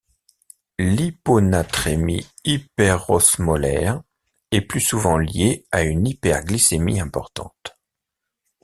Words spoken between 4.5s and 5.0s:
plus